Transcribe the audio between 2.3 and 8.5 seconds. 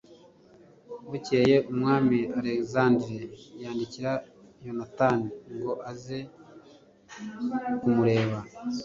alegisanderi yandikira yonatani ngo aze kumureba